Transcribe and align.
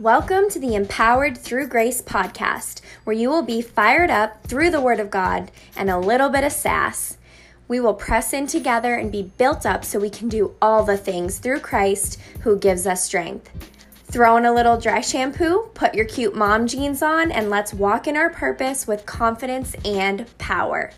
Welcome 0.00 0.48
to 0.48 0.58
the 0.58 0.76
Empowered 0.76 1.36
Through 1.36 1.66
Grace 1.66 2.00
podcast, 2.00 2.80
where 3.04 3.14
you 3.14 3.28
will 3.28 3.42
be 3.42 3.60
fired 3.60 4.08
up 4.08 4.42
through 4.44 4.70
the 4.70 4.80
Word 4.80 4.98
of 4.98 5.10
God 5.10 5.50
and 5.76 5.90
a 5.90 5.98
little 5.98 6.30
bit 6.30 6.42
of 6.42 6.52
sass. 6.52 7.18
We 7.68 7.80
will 7.80 7.92
press 7.92 8.32
in 8.32 8.46
together 8.46 8.94
and 8.94 9.12
be 9.12 9.24
built 9.36 9.66
up 9.66 9.84
so 9.84 9.98
we 9.98 10.08
can 10.08 10.30
do 10.30 10.54
all 10.62 10.84
the 10.84 10.96
things 10.96 11.38
through 11.38 11.60
Christ 11.60 12.18
who 12.40 12.58
gives 12.58 12.86
us 12.86 13.04
strength. 13.04 13.50
Throw 14.06 14.38
in 14.38 14.46
a 14.46 14.54
little 14.54 14.80
dry 14.80 15.02
shampoo, 15.02 15.68
put 15.74 15.94
your 15.94 16.06
cute 16.06 16.34
mom 16.34 16.66
jeans 16.66 17.02
on, 17.02 17.30
and 17.30 17.50
let's 17.50 17.74
walk 17.74 18.06
in 18.06 18.16
our 18.16 18.30
purpose 18.30 18.86
with 18.86 19.04
confidence 19.04 19.74
and 19.84 20.24
power. 20.38 20.92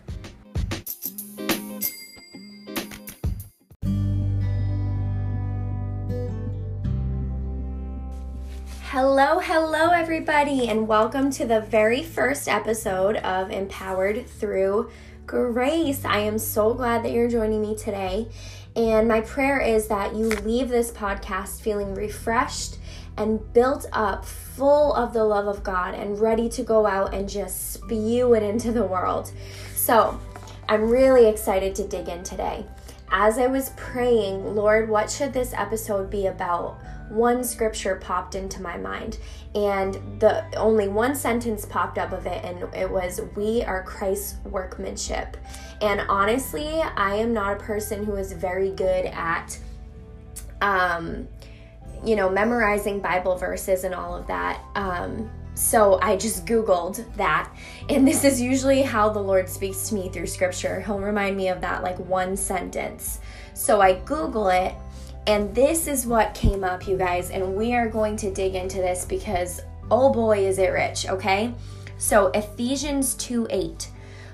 Hello, 8.93 9.39
hello, 9.39 9.89
everybody, 9.89 10.69
and 10.69 10.87
welcome 10.87 11.31
to 11.31 11.47
the 11.47 11.61
very 11.61 12.03
first 12.03 12.47
episode 12.47 13.15
of 13.15 13.49
Empowered 13.49 14.27
Through 14.27 14.91
Grace. 15.25 16.05
I 16.05 16.19
am 16.19 16.37
so 16.37 16.75
glad 16.75 17.03
that 17.03 17.11
you're 17.11 17.27
joining 17.27 17.59
me 17.59 17.75
today. 17.75 18.27
And 18.75 19.07
my 19.07 19.21
prayer 19.21 19.59
is 19.59 19.87
that 19.87 20.15
you 20.15 20.29
leave 20.29 20.69
this 20.69 20.91
podcast 20.91 21.61
feeling 21.61 21.95
refreshed 21.95 22.77
and 23.17 23.51
built 23.51 23.87
up, 23.93 24.25
full 24.25 24.93
of 24.93 25.11
the 25.11 25.23
love 25.23 25.47
of 25.47 25.63
God, 25.63 25.95
and 25.95 26.19
ready 26.21 26.47
to 26.49 26.61
go 26.61 26.85
out 26.85 27.15
and 27.15 27.27
just 27.27 27.73
spew 27.73 28.35
it 28.35 28.43
into 28.43 28.71
the 28.71 28.85
world. 28.85 29.31
So, 29.73 30.21
I'm 30.69 30.87
really 30.87 31.25
excited 31.25 31.73
to 31.77 31.87
dig 31.87 32.09
in 32.09 32.23
today. 32.23 32.63
As 33.09 33.39
I 33.39 33.47
was 33.47 33.71
praying, 33.75 34.55
Lord, 34.55 34.87
what 34.87 35.09
should 35.09 35.33
this 35.33 35.51
episode 35.53 36.11
be 36.11 36.27
about? 36.27 36.77
One 37.13 37.43
scripture 37.43 37.95
popped 37.95 38.35
into 38.35 38.61
my 38.61 38.77
mind 38.77 39.17
and 39.55 39.93
the 40.19 40.43
only 40.57 40.87
one 40.87 41.15
sentence 41.15 41.65
popped 41.65 41.97
up 41.97 42.11
of 42.11 42.25
it 42.25 42.43
and 42.43 42.73
it 42.73 42.89
was 42.89 43.21
we 43.35 43.63
are 43.63 43.83
Christ's 43.83 44.35
workmanship. 44.45 45.37
And 45.81 46.01
honestly, 46.09 46.81
I 46.81 47.15
am 47.15 47.33
not 47.33 47.53
a 47.53 47.59
person 47.59 48.03
who 48.03 48.15
is 48.15 48.33
very 48.33 48.71
good 48.71 49.05
at 49.05 49.57
um 50.61 51.27
you 52.03 52.17
know, 52.17 52.29
memorizing 52.29 52.99
Bible 52.99 53.37
verses 53.37 53.85
and 53.85 53.95
all 53.95 54.15
of 54.15 54.27
that. 54.27 54.61
Um 54.75 55.29
so 55.55 55.99
I 56.01 56.17
just 56.17 56.45
Googled 56.47 57.05
that. 57.15 57.53
And 57.89 58.07
this 58.07 58.23
is 58.23 58.41
usually 58.41 58.81
how 58.81 59.09
the 59.09 59.19
Lord 59.19 59.47
speaks 59.47 59.89
to 59.89 59.95
me 59.95 60.09
through 60.09 60.25
scripture. 60.25 60.81
He'll 60.81 60.99
remind 60.99 61.37
me 61.37 61.49
of 61.49 61.61
that 61.61 61.83
like 61.83 61.99
one 61.99 62.35
sentence. 62.35 63.19
So 63.53 63.79
I 63.79 63.93
Google 63.99 64.49
it 64.49 64.73
and 65.27 65.53
this 65.55 65.87
is 65.87 66.05
what 66.05 66.33
came 66.33 66.63
up, 66.63 66.87
you 66.87 66.97
guys, 66.97 67.29
and 67.29 67.55
we 67.55 67.73
are 67.73 67.87
going 67.87 68.15
to 68.17 68.33
dig 68.33 68.55
into 68.55 68.77
this 68.77 69.05
because 69.05 69.61
oh 69.91 70.11
boy, 70.11 70.45
is 70.45 70.57
it 70.57 70.69
rich, 70.69 71.07
okay? 71.07 71.53
So, 71.97 72.27
Ephesians 72.27 73.13
2 73.15 73.47
8. 73.49 73.89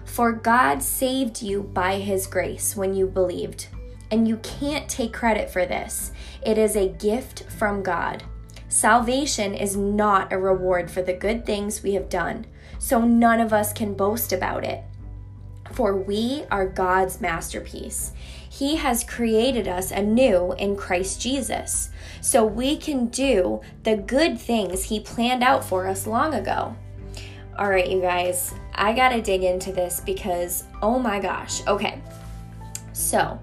For 0.06 0.32
God 0.32 0.82
saved 0.82 1.42
you 1.42 1.64
by 1.64 2.00
his 2.00 2.26
grace 2.26 2.76
when 2.76 2.96
you 2.96 3.06
believed. 3.06 3.68
And 4.12 4.28
you 4.28 4.38
can't 4.38 4.90
take 4.90 5.14
credit 5.14 5.52
for 5.52 5.66
this, 5.66 6.12
it 6.42 6.58
is 6.58 6.76
a 6.76 6.90
gift 6.90 7.44
from 7.44 7.84
God. 7.84 8.24
Salvation 8.70 9.54
is 9.54 9.76
not 9.76 10.32
a 10.32 10.40
reward 10.40 10.90
for 10.90 11.02
the 11.02 11.14
good 11.14 11.46
things 11.46 11.84
we 11.84 11.94
have 11.94 12.10
done, 12.10 12.46
so 12.80 13.02
none 13.02 13.40
of 13.40 13.54
us 13.54 13.74
can 13.74 13.94
boast 13.94 14.32
about 14.32 14.64
it. 14.64 14.84
For 15.74 15.96
we 15.96 16.44
are 16.50 16.68
God's 16.68 17.22
masterpiece. 17.22 18.14
He 18.50 18.76
has 18.78 19.04
created 19.04 19.68
us 19.68 19.92
anew 19.92 20.54
in 20.54 20.76
Christ 20.76 21.22
Jesus, 21.22 21.92
so 22.20 22.44
we 22.44 22.76
can 22.76 23.06
do 23.08 23.62
the 23.84 23.96
good 23.96 24.40
things 24.40 24.84
He 24.84 25.00
planned 25.00 25.44
out 25.44 25.64
for 25.64 25.88
us 25.88 26.08
long 26.08 26.34
ago. 26.34 26.76
All 27.58 27.70
right, 27.70 27.90
you 27.90 28.02
guys, 28.02 28.54
I 28.74 28.94
gotta 28.94 29.22
dig 29.22 29.44
into 29.44 29.72
this 29.72 30.02
because, 30.06 30.64
oh 30.82 30.98
my 30.98 31.20
gosh. 31.20 31.66
Okay, 31.68 32.02
so 32.94 33.40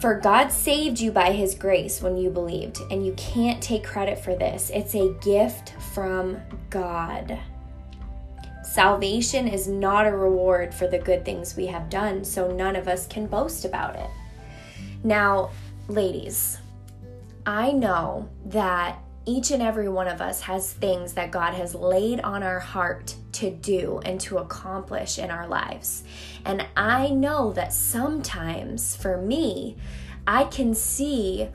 for 0.00 0.14
God 0.20 0.48
saved 0.48 1.00
you 1.00 1.10
by 1.10 1.32
His 1.32 1.54
grace 1.54 2.00
when 2.00 2.16
you 2.16 2.30
believed, 2.30 2.78
and 2.90 3.04
you 3.04 3.12
can't 3.14 3.62
take 3.62 3.84
credit 3.84 4.18
for 4.18 4.34
this. 4.34 4.70
It's 4.70 4.94
a 4.94 5.12
gift 5.22 5.74
from 5.94 6.40
God. 6.70 7.38
Salvation 8.76 9.48
is 9.48 9.66
not 9.66 10.06
a 10.06 10.14
reward 10.14 10.74
for 10.74 10.86
the 10.86 10.98
good 10.98 11.24
things 11.24 11.56
we 11.56 11.64
have 11.64 11.88
done, 11.88 12.22
so 12.22 12.52
none 12.52 12.76
of 12.76 12.88
us 12.88 13.06
can 13.06 13.26
boast 13.26 13.64
about 13.64 13.96
it. 13.96 14.10
Now, 15.02 15.48
ladies, 15.88 16.58
I 17.46 17.72
know 17.72 18.28
that 18.44 18.98
each 19.24 19.50
and 19.50 19.62
every 19.62 19.88
one 19.88 20.08
of 20.08 20.20
us 20.20 20.42
has 20.42 20.74
things 20.74 21.14
that 21.14 21.30
God 21.30 21.54
has 21.54 21.74
laid 21.74 22.20
on 22.20 22.42
our 22.42 22.60
heart 22.60 23.16
to 23.32 23.50
do 23.50 24.02
and 24.04 24.20
to 24.20 24.36
accomplish 24.36 25.18
in 25.18 25.30
our 25.30 25.48
lives. 25.48 26.04
And 26.44 26.66
I 26.76 27.08
know 27.08 27.54
that 27.54 27.72
sometimes 27.72 28.94
for 28.94 29.16
me, 29.16 29.78
I 30.26 30.44
can 30.44 30.74
see 30.74 31.48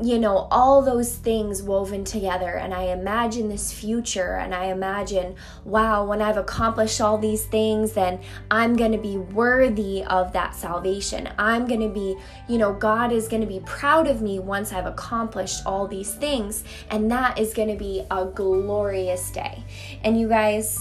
you 0.00 0.18
know, 0.18 0.48
all 0.50 0.82
those 0.82 1.14
things 1.14 1.62
woven 1.62 2.04
together. 2.04 2.56
And 2.56 2.72
I 2.72 2.84
imagine 2.84 3.48
this 3.48 3.72
future 3.72 4.36
and 4.36 4.54
I 4.54 4.66
imagine, 4.66 5.36
wow, 5.64 6.04
when 6.04 6.22
I've 6.22 6.38
accomplished 6.38 7.00
all 7.00 7.18
these 7.18 7.44
things, 7.44 7.92
then 7.92 8.20
I'm 8.50 8.74
going 8.74 8.92
to 8.92 8.98
be 8.98 9.18
worthy 9.18 10.02
of 10.04 10.32
that 10.32 10.54
salvation. 10.54 11.28
I'm 11.38 11.66
going 11.66 11.80
to 11.80 11.88
be, 11.88 12.16
you 12.48 12.58
know, 12.58 12.72
God 12.72 13.12
is 13.12 13.28
going 13.28 13.42
to 13.42 13.46
be 13.46 13.60
proud 13.60 14.08
of 14.08 14.22
me 14.22 14.38
once 14.38 14.72
I've 14.72 14.86
accomplished 14.86 15.66
all 15.66 15.86
these 15.86 16.14
things. 16.14 16.64
And 16.90 17.10
that 17.10 17.38
is 17.38 17.52
going 17.52 17.68
to 17.68 17.76
be 17.76 18.04
a 18.10 18.24
glorious 18.24 19.30
day. 19.30 19.62
And 20.04 20.18
you 20.18 20.28
guys, 20.28 20.78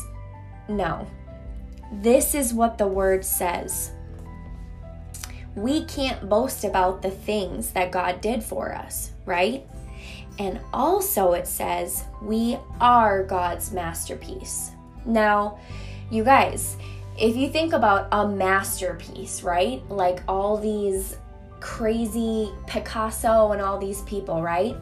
no. 0.70 1.06
This 1.94 2.34
is 2.34 2.54
what 2.54 2.78
the 2.78 2.88
word 2.88 3.26
says 3.26 3.92
we 5.56 5.86
can't 5.86 6.30
boast 6.30 6.64
about 6.64 7.02
the 7.02 7.12
things 7.12 7.72
that 7.72 7.92
God 7.92 8.22
did 8.22 8.44
for 8.44 8.74
us, 8.74 9.12
right? 9.26 9.66
And 10.40 10.60
also, 10.74 11.34
it 11.34 11.48
says 11.48 12.06
we 12.22 12.58
are 12.80 13.24
God's 13.24 13.72
masterpiece. 13.72 14.72
Now, 15.06 15.60
you 16.10 16.24
guys, 16.24 16.78
if 17.18 17.36
you 17.36 17.50
think 17.50 17.74
about 17.74 18.08
a 18.12 18.28
masterpiece, 18.28 19.44
right? 19.44 19.88
Like 19.90 20.24
all 20.28 20.58
these 20.58 21.18
crazy 21.60 22.52
Picasso 22.66 23.52
and 23.52 23.62
all 23.62 23.78
these 23.78 24.02
people, 24.04 24.42
right? 24.42 24.76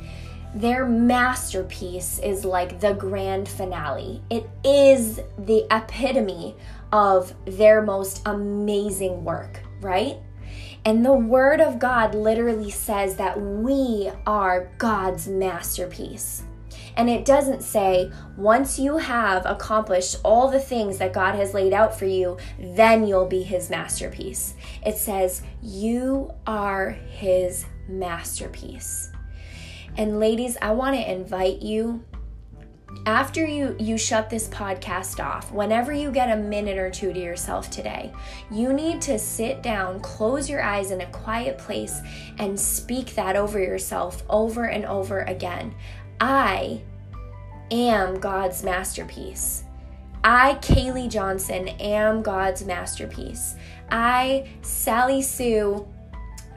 Their 0.56 0.86
masterpiece 0.86 2.20
is 2.20 2.46
like 2.46 2.80
the 2.80 2.94
grand 2.94 3.48
finale. 3.48 4.22
It 4.30 4.50
is 4.64 5.20
the 5.38 5.66
epitome 5.70 6.56
of 6.92 7.34
their 7.46 7.82
most 7.82 8.22
amazing 8.26 9.24
work, 9.24 9.60
right? 9.82 10.18
And 10.86 11.06
the 11.06 11.14
Word 11.14 11.62
of 11.62 11.78
God 11.80 12.16
literally 12.16 12.72
says 12.72 13.16
that 13.18 13.40
we 13.40 14.10
are 14.26 14.72
God's 14.78 15.28
masterpiece. 15.28 16.44
And 16.96 17.10
it 17.10 17.26
doesn't 17.26 17.62
say, 17.62 18.12
once 18.36 18.80
you 18.80 18.98
have 18.98 19.46
accomplished 19.46 20.18
all 20.24 20.50
the 20.50 20.60
things 20.60 20.98
that 20.98 21.14
God 21.14 21.36
has 21.36 21.54
laid 21.54 21.74
out 21.74 21.98
for 21.98 22.06
you, 22.06 22.38
then 22.60 23.08
you'll 23.08 23.28
be 23.28 23.44
His 23.44 23.70
masterpiece. 23.70 24.56
It 24.86 24.98
says, 24.98 25.42
you 25.62 26.34
are 26.46 26.90
His 26.90 27.66
masterpiece. 27.88 29.12
And 29.98 30.20
ladies, 30.20 30.58
I 30.62 30.72
want 30.72 30.96
to 30.96 31.12
invite 31.12 31.62
you 31.62 32.04
after 33.06 33.46
you 33.46 33.76
you 33.80 33.98
shut 33.98 34.30
this 34.30 34.48
podcast 34.50 35.24
off 35.24 35.52
whenever 35.52 35.94
you 35.94 36.12
get 36.12 36.32
a 36.32 36.42
minute 36.42 36.78
or 36.78 36.90
two 36.90 37.14
to 37.14 37.20
yourself 37.20 37.70
today 37.70 38.12
you 38.52 38.74
need 38.74 39.02
to 39.02 39.18
sit 39.20 39.62
down 39.62 40.00
close 40.00 40.50
your 40.50 40.62
eyes 40.62 40.92
in 40.92 41.02
a 41.02 41.06
quiet 41.08 41.58
place 41.58 42.02
and 42.40 42.60
speak 42.60 43.14
that 43.16 43.36
over 43.36 43.60
yourself 43.60 44.24
over 44.30 44.66
and 44.66 44.86
over 44.86 45.22
again 45.22 45.74
i 46.20 46.82
am 47.72 48.20
god's 48.20 48.64
masterpiece 48.64 49.64
I, 50.22 50.56
Kaylee 50.56 51.10
Johnson, 51.10 51.70
am 51.70 52.22
God's 52.22 52.66
masterpiece. 52.66 53.56
I, 53.90 54.50
Sally 54.62 55.22
Sue, 55.22 55.88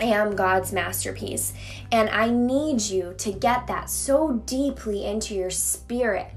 am 0.02 0.37
God's 0.37 0.72
masterpiece. 0.72 1.52
And 1.90 2.08
I 2.10 2.31
need 2.31 2.81
you 2.81 3.14
to 3.19 3.32
get 3.32 3.66
that 3.66 3.90
so 3.90 4.43
deeply 4.46 5.04
into 5.04 5.34
your 5.34 5.50
spirit 5.50 6.28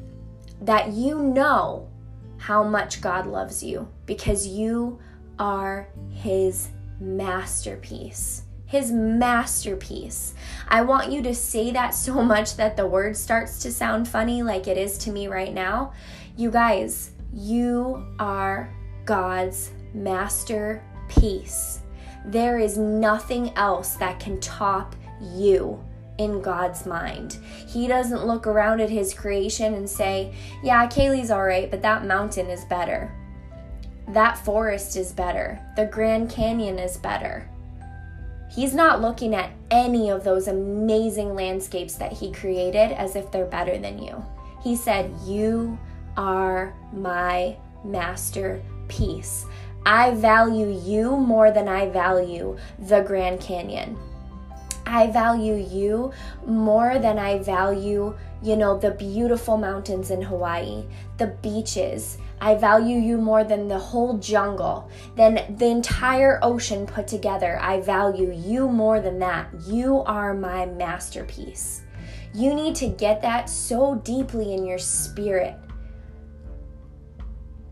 that 0.61 0.91
you 0.91 1.21
know 1.21 1.89
how 2.37 2.63
much 2.63 3.01
God 3.01 3.25
loves 3.25 3.63
you 3.63 3.87
because 4.05 4.47
you 4.47 4.99
are 5.39 5.89
His 6.09 6.69
masterpiece. 6.99 8.43
His 8.65 8.91
masterpiece. 8.91 10.33
I 10.67 10.81
want 10.81 11.11
you 11.11 11.21
to 11.23 11.35
say 11.35 11.71
that 11.71 11.93
so 11.93 12.23
much 12.23 12.55
that 12.57 12.77
the 12.77 12.87
word 12.87 13.15
starts 13.15 13.59
to 13.59 13.71
sound 13.71 14.07
funny, 14.07 14.43
like 14.43 14.67
it 14.67 14.77
is 14.77 14.97
to 14.99 15.11
me 15.11 15.27
right 15.27 15.53
now. 15.53 15.93
You 16.37 16.51
guys, 16.51 17.11
you 17.33 18.05
are 18.19 18.73
God's 19.05 19.71
masterpiece. 19.93 21.81
There 22.25 22.59
is 22.59 22.77
nothing 22.77 23.51
else 23.55 23.95
that 23.95 24.19
can 24.19 24.39
top 24.39 24.95
you. 25.21 25.83
in 26.17 26.41
God's 26.41 26.85
mind. 26.85 27.37
He 27.67 27.87
doesn't 27.87 28.25
look 28.25 28.47
around 28.47 28.79
at 28.79 28.89
his 28.89 29.13
creation 29.13 29.73
and 29.73 29.89
say, 29.89 30.33
Yeah, 30.63 30.87
Kaylee's 30.87 31.29
all 31.29 31.43
right, 31.43 31.69
but 31.69 31.81
that 31.81 32.05
mountain 32.05 32.47
is 32.49 32.63
better. 32.65 33.11
That 34.09 34.37
forest 34.37 34.95
is 34.95 35.11
better. 35.11 35.59
The 35.75 35.87
Grand 35.87 36.29
Canyon 36.29 36.79
is 36.79 36.97
better. 36.97 37.49
He's 38.49 38.73
not 38.73 39.01
looking 39.01 39.35
at 39.35 39.51
any 39.71 40.09
of 40.09 40.23
those 40.23 40.47
amazing 40.47 41.35
landscapes 41.35 41.95
that 41.95 42.13
he 42.13 42.31
created 42.31 42.93
as 42.93 43.17
if 43.17 43.29
they're 43.29 43.45
better 43.45 43.77
than 43.77 44.01
you. 44.01 44.23
He 44.63 44.75
said, 44.75 45.11
You 45.25 45.77
are 46.15 46.73
my 46.93 47.57
masterpiece. 47.83 49.45
I 49.85 50.15
value 50.15 50.71
you 50.71 51.15
more 51.15 51.51
than 51.51 51.67
I 51.67 51.89
value 51.89 52.57
the 52.79 53.01
Grand 53.01 53.39
Canyon. 53.39 53.97
I 54.87 55.07
value 55.11 55.55
you 55.55 56.11
more 56.45 56.99
than 56.99 57.19
I 57.19 57.39
value, 57.39 58.15
you 58.41 58.55
know, 58.55 58.77
the 58.77 58.91
beautiful 58.91 59.57
mountains 59.57 60.11
in 60.11 60.21
Hawaii, 60.21 60.85
the 61.17 61.27
beaches. 61.27 62.17
I 62.41 62.55
value 62.55 62.97
you 62.97 63.17
more 63.17 63.43
than 63.43 63.67
the 63.67 63.79
whole 63.79 64.17
jungle, 64.17 64.89
than 65.15 65.55
the 65.57 65.67
entire 65.67 66.39
ocean 66.41 66.85
put 66.85 67.07
together. 67.07 67.59
I 67.59 67.81
value 67.81 68.31
you 68.31 68.67
more 68.67 68.99
than 68.99 69.19
that. 69.19 69.49
You 69.67 70.01
are 70.01 70.33
my 70.33 70.65
masterpiece. 70.65 71.81
You 72.33 72.53
need 72.53 72.75
to 72.75 72.87
get 72.87 73.21
that 73.21 73.49
so 73.49 73.95
deeply 74.03 74.53
in 74.53 74.65
your 74.65 74.79
spirit 74.79 75.55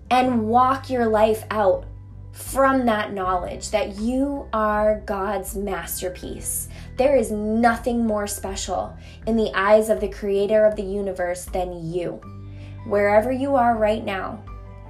and 0.09 0.47
walk 0.47 0.89
your 0.89 1.07
life 1.07 1.43
out 1.51 1.85
from 2.33 2.87
that 2.87 3.13
knowledge 3.13 3.69
that 3.69 3.99
you 3.99 4.47
are 4.51 5.01
God's 5.05 5.55
masterpiece. 5.55 6.67
There 6.97 7.15
is 7.15 7.31
nothing 7.31 8.05
more 8.05 8.25
special 8.25 8.97
in 9.27 9.37
the 9.37 9.51
eyes 9.53 9.89
of 9.89 9.99
the 9.99 10.09
creator 10.09 10.65
of 10.65 10.75
the 10.75 10.83
universe 10.83 11.45
than 11.45 11.93
you. 11.93 12.19
Wherever 12.85 13.31
you 13.31 13.55
are 13.55 13.77
right 13.77 14.03
now, 14.03 14.43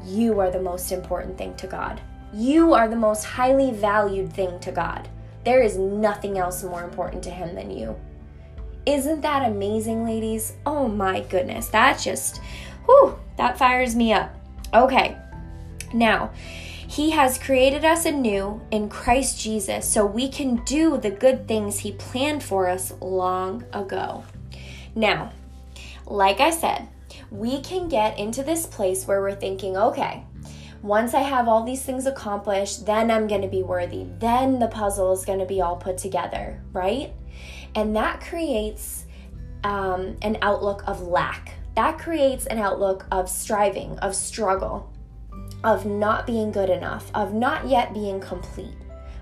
you 0.06 0.40
are 0.40 0.50
the 0.50 0.62
most 0.62 0.94
important 0.94 1.38
thing 1.38 1.54
to 1.57 1.68
God. 1.68 2.01
You 2.34 2.74
are 2.74 2.88
the 2.88 2.95
most 2.95 3.25
highly 3.25 3.72
valued 3.72 4.31
thing 4.31 4.60
to 4.62 4.72
God. 4.72 5.10
There 5.44 5.62
is 5.62 5.78
nothing 5.78 6.38
else 6.38 6.63
more 6.63 6.84
important 6.84 7.24
to 7.24 7.30
Him 7.30 7.56
than 7.56 7.69
you. 7.69 8.00
Isn't 8.86 9.22
that 9.22 9.50
amazing, 9.50 10.06
ladies? 10.06 10.54
Oh 10.66 10.88
my 10.88 11.19
goodness. 11.22 11.68
That 11.68 12.00
just, 12.00 12.42
whew, 12.86 13.19
that 13.38 13.57
fires 13.57 13.95
me 13.95 14.13
up. 14.13 14.34
Okay, 14.74 15.18
now, 15.94 16.31
he 16.94 17.10
has 17.10 17.40
created 17.40 17.84
us 17.84 18.06
anew 18.06 18.62
in 18.69 18.88
Christ 18.88 19.40
Jesus 19.40 19.84
so 19.84 20.06
we 20.06 20.30
can 20.30 20.57
do 20.57 20.95
the 20.95 21.10
good 21.10 21.48
things 21.48 21.80
He 21.80 21.94
planned 21.94 22.44
for 22.44 22.69
us 22.69 22.94
long 23.01 23.63
ago. 23.74 24.24
Now, 24.94 25.34
like 26.06 26.40
I 26.40 26.51
said, 26.51 26.88
we 27.31 27.62
can 27.62 27.90
get 27.90 28.19
into 28.19 28.44
this 28.44 28.68
place 28.68 29.07
where 29.07 29.22
we're 29.22 29.34
thinking, 29.34 29.75
okay, 29.75 30.24
once 30.84 31.16
I 31.16 31.22
have 31.22 31.48
all 31.48 31.63
these 31.63 31.81
things 31.81 32.06
accomplished, 32.06 32.86
then 32.86 33.10
I'm 33.10 33.25
going 33.25 33.42
to 33.42 33.48
be 33.48 33.63
worthy. 33.63 34.06
Then 34.19 34.60
the 34.60 34.68
puzzle 34.68 35.13
is 35.13 35.25
going 35.25 35.40
to 35.40 35.48
be 35.48 35.62
all 35.62 35.78
put 35.78 35.98
together, 35.98 36.62
right? 36.74 37.12
And 37.74 37.95
that 37.95 38.22
creates 38.22 39.07
um, 39.63 40.16
an 40.22 40.38
outlook 40.44 40.84
of 40.86 41.01
lack. 41.01 41.56
That 41.75 41.98
creates 41.98 42.45
an 42.45 42.60
outlook 42.60 43.07
of 43.12 43.28
striving, 43.28 43.98
of 43.98 44.13
struggle 44.13 44.93
of 45.63 45.86
not 45.86 46.27
being 46.27 46.51
good 46.51 46.69
enough, 46.69 47.10
of 47.13 47.33
not 47.33 47.68
yet 47.68 47.94
being 47.94 48.19
complete, 48.19 48.75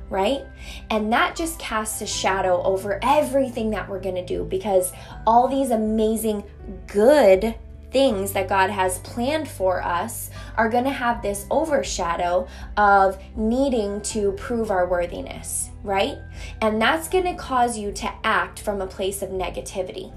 right? 0.09 0.41
And 0.89 1.11
that 1.13 1.35
just 1.35 1.59
casts 1.59 2.01
a 2.01 2.07
shadow 2.07 2.61
over 2.63 2.99
everything 3.03 3.69
that 3.71 3.87
we're 3.87 4.01
going 4.01 4.15
to 4.15 4.25
do 4.25 4.43
because 4.45 4.91
all 5.25 5.47
these 5.47 5.71
amazing 5.71 6.43
good 6.87 7.55
things 7.91 8.31
that 8.33 8.47
God 8.47 8.69
has 8.69 8.99
planned 8.99 9.47
for 9.47 9.83
us 9.83 10.29
are 10.57 10.69
going 10.69 10.85
to 10.85 10.91
have 10.91 11.21
this 11.21 11.45
overshadow 11.51 12.47
of 12.77 13.21
needing 13.35 14.01
to 14.01 14.31
prove 14.33 14.71
our 14.71 14.87
worthiness, 14.87 15.69
right? 15.83 16.17
And 16.61 16.81
that's 16.81 17.09
going 17.09 17.25
to 17.25 17.35
cause 17.35 17.77
you 17.77 17.91
to 17.93 18.11
act 18.23 18.61
from 18.61 18.81
a 18.81 18.87
place 18.87 19.21
of 19.21 19.29
negativity. 19.29 20.13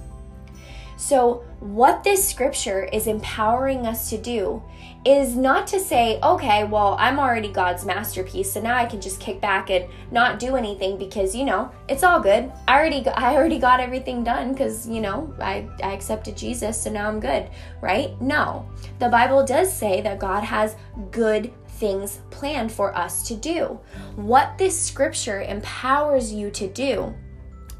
So, 0.96 1.44
what 1.60 2.04
this 2.04 2.28
scripture 2.28 2.84
is 2.84 3.06
empowering 3.06 3.86
us 3.86 4.10
to 4.10 4.18
do 4.18 4.62
is 5.04 5.36
not 5.36 5.66
to 5.68 5.80
say, 5.80 6.18
okay, 6.22 6.64
well, 6.64 6.96
I'm 6.98 7.18
already 7.18 7.48
God's 7.48 7.84
masterpiece, 7.84 8.52
so 8.52 8.60
now 8.60 8.76
I 8.76 8.86
can 8.86 9.00
just 9.00 9.20
kick 9.20 9.40
back 9.40 9.70
and 9.70 9.86
not 10.10 10.38
do 10.38 10.56
anything 10.56 10.98
because, 10.98 11.34
you 11.34 11.44
know, 11.44 11.70
it's 11.88 12.02
all 12.02 12.20
good. 12.20 12.52
I 12.68 12.78
already 12.78 13.02
got, 13.02 13.18
I 13.18 13.34
already 13.34 13.58
got 13.58 13.80
everything 13.80 14.24
done 14.24 14.54
cuz, 14.54 14.86
you 14.86 15.00
know, 15.00 15.34
I 15.40 15.68
I 15.82 15.92
accepted 15.92 16.36
Jesus, 16.36 16.80
so 16.80 16.90
now 16.90 17.08
I'm 17.08 17.20
good, 17.20 17.50
right? 17.80 18.20
No. 18.20 18.66
The 18.98 19.08
Bible 19.08 19.44
does 19.44 19.74
say 19.74 20.00
that 20.02 20.18
God 20.18 20.44
has 20.44 20.76
good 21.10 21.52
things 21.74 22.20
planned 22.30 22.70
for 22.72 22.96
us 22.96 23.26
to 23.28 23.34
do. 23.34 23.78
What 24.16 24.56
this 24.58 24.78
scripture 24.80 25.42
empowers 25.42 26.32
you 26.32 26.50
to 26.52 26.68
do 26.68 27.14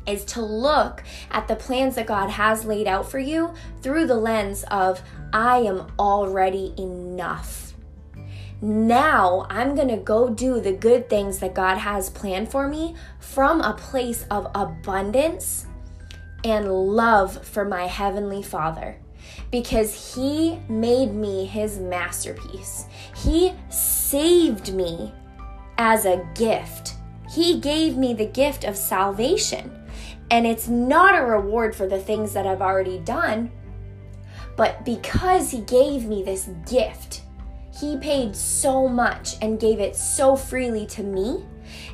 is 0.07 0.25
to 0.27 0.43
look 0.43 1.03
at 1.31 1.49
the 1.49 1.57
plans 1.57 1.95
that 1.97 2.07
God 2.07 2.31
has 2.31 2.65
laid 2.65 2.87
out 2.87 3.11
for 3.11 3.19
you 3.19 3.55
through 3.83 4.07
the 4.07 4.17
lens 4.17 4.65
of, 4.71 5.03
I 5.33 5.59
am 5.59 5.93
already 5.99 6.75
enough. 6.79 7.75
Now 8.61 9.47
I'm 9.51 9.75
going 9.75 9.89
to 9.89 9.97
go 9.97 10.31
do 10.31 10.61
the 10.61 10.73
good 10.73 11.11
things 11.11 11.39
that 11.41 11.55
God 11.55 11.77
has 11.77 12.09
planned 12.09 12.51
for 12.51 12.69
me 12.69 12.95
from 13.19 13.61
a 13.61 13.75
place 13.75 14.25
of 14.31 14.47
abundance 14.55 15.67
and 16.45 16.71
love 16.71 17.45
for 17.47 17.65
my 17.65 17.87
Heavenly 17.87 18.43
Father 18.43 18.97
because 19.51 20.15
He 20.15 20.61
made 20.69 21.15
me 21.15 21.47
His 21.47 21.79
masterpiece. 21.79 22.87
He 23.17 23.53
saved 23.71 24.73
me 24.75 25.13
as 25.79 26.05
a 26.05 26.27
gift. 26.35 26.84
He 27.35 27.59
gave 27.59 27.97
me 27.97 28.15
the 28.15 28.27
gift 28.27 28.65
of 28.65 28.77
salvation. 28.77 29.73
And 30.31 30.47
it's 30.47 30.69
not 30.69 31.19
a 31.19 31.27
reward 31.27 31.75
for 31.75 31.87
the 31.87 31.99
things 31.99 32.33
that 32.33 32.47
I've 32.47 32.63
already 32.63 32.99
done, 32.99 33.51
but 34.57 34.85
because 34.85 35.51
He 35.51 35.61
gave 35.61 36.07
me 36.07 36.23
this 36.23 36.49
gift, 36.69 37.23
He 37.79 37.99
paid 37.99 38.35
so 38.35 38.89
much 38.89 39.37
and 39.43 39.61
gave 39.61 39.81
it 39.81 39.97
so 39.97 40.37
freely 40.37 40.87
to 40.89 41.03
me. 41.03 41.45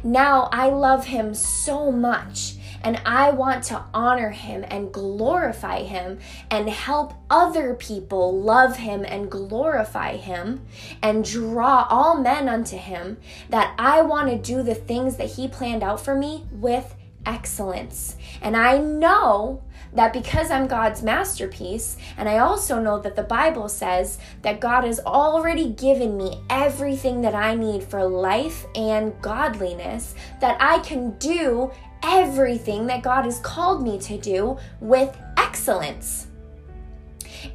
Now 0.04 0.48
I 0.52 0.68
love 0.68 1.06
Him 1.06 1.34
so 1.34 1.90
much 1.90 2.54
and 2.82 3.00
I 3.04 3.30
want 3.30 3.64
to 3.64 3.84
honor 3.92 4.30
him 4.30 4.64
and 4.68 4.92
glorify 4.92 5.82
him 5.82 6.18
and 6.50 6.68
help 6.68 7.14
other 7.28 7.74
people 7.74 8.40
love 8.40 8.76
him 8.76 9.04
and 9.04 9.30
glorify 9.30 10.16
him 10.16 10.66
and 11.02 11.24
draw 11.24 11.86
all 11.88 12.18
men 12.18 12.48
unto 12.48 12.76
him 12.76 13.18
that 13.48 13.74
I 13.78 14.02
want 14.02 14.30
to 14.30 14.38
do 14.38 14.62
the 14.62 14.74
things 14.74 15.16
that 15.16 15.30
he 15.30 15.48
planned 15.48 15.82
out 15.82 16.00
for 16.00 16.14
me 16.14 16.46
with 16.52 16.94
excellence. 17.26 18.16
And 18.40 18.56
I 18.56 18.78
know 18.78 19.62
that 19.92 20.12
because 20.12 20.50
I'm 20.50 20.68
God's 20.68 21.02
masterpiece, 21.02 21.96
and 22.16 22.28
I 22.28 22.38
also 22.38 22.80
know 22.80 23.00
that 23.00 23.16
the 23.16 23.24
Bible 23.24 23.68
says 23.68 24.18
that 24.42 24.60
God 24.60 24.84
has 24.84 25.00
already 25.00 25.70
given 25.70 26.16
me 26.16 26.40
everything 26.48 27.22
that 27.22 27.34
I 27.34 27.54
need 27.54 27.82
for 27.82 28.04
life 28.06 28.66
and 28.76 29.20
godliness, 29.20 30.14
that 30.40 30.56
I 30.60 30.78
can 30.78 31.18
do 31.18 31.72
everything 32.02 32.86
that 32.86 33.02
God 33.02 33.24
has 33.24 33.40
called 33.40 33.82
me 33.82 33.98
to 34.00 34.18
do 34.18 34.58
with 34.80 35.16
excellence. 35.36 36.26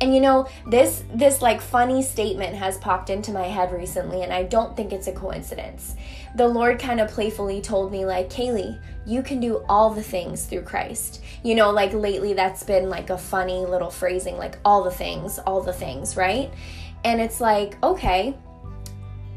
And 0.01 0.13
you 0.13 0.21
know, 0.21 0.47
this 0.67 1.03
this 1.13 1.41
like 1.41 1.61
funny 1.61 2.01
statement 2.01 2.55
has 2.55 2.77
popped 2.77 3.09
into 3.09 3.31
my 3.31 3.43
head 3.43 3.71
recently 3.71 4.23
and 4.23 4.33
I 4.33 4.43
don't 4.43 4.75
think 4.75 4.91
it's 4.91 5.07
a 5.07 5.11
coincidence. 5.11 5.95
The 6.35 6.47
Lord 6.47 6.79
kind 6.79 6.99
of 6.99 7.09
playfully 7.11 7.61
told 7.61 7.91
me 7.91 8.05
like, 8.05 8.29
"Kaylee, 8.29 8.79
you 9.05 9.21
can 9.21 9.39
do 9.39 9.63
all 9.69 9.91
the 9.91 10.03
things 10.03 10.45
through 10.45 10.63
Christ." 10.63 11.21
You 11.43 11.55
know, 11.55 11.71
like 11.71 11.93
lately 11.93 12.33
that's 12.33 12.63
been 12.63 12.89
like 12.89 13.09
a 13.09 13.17
funny 13.17 13.65
little 13.65 13.91
phrasing 13.91 14.37
like 14.37 14.57
all 14.65 14.83
the 14.83 14.91
things, 14.91 15.39
all 15.39 15.61
the 15.61 15.73
things, 15.73 16.17
right? 16.17 16.51
And 17.03 17.21
it's 17.21 17.39
like, 17.39 17.77
okay, 17.83 18.35